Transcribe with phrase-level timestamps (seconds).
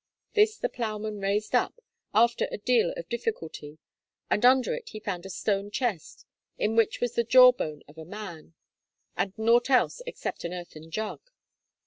[0.33, 1.79] This the ploughman raised up,
[2.11, 3.77] after a deal of difficulty,
[4.31, 6.25] and under it he found a stone chest,
[6.57, 8.55] in which was the jawbone of a man,
[9.15, 11.21] and nought else except an earthen jug.